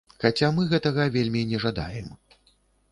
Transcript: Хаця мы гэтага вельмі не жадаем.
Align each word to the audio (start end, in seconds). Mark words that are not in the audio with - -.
Хаця 0.21 0.47
мы 0.55 0.63
гэтага 0.71 1.07
вельмі 1.19 1.41
не 1.53 1.63
жадаем. 1.67 2.13